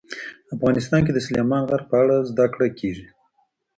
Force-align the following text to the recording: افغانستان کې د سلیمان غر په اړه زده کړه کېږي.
افغانستان 0.55 1.01
کې 1.05 1.11
د 1.13 1.19
سلیمان 1.27 1.63
غر 1.69 1.81
په 1.89 1.95
اړه 2.01 2.15
زده 2.31 2.45
کړه 2.53 2.67
کېږي. 2.79 3.07